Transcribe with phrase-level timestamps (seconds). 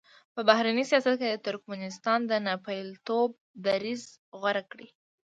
[0.33, 3.29] په بهرني سیاست کې ترکمنستان د ناپېیلتوب
[3.65, 4.03] دریځ
[4.39, 4.87] غوره کړی.